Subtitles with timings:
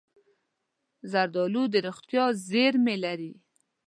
[1.11, 3.33] زردالو د روغتیا زېرمې لري.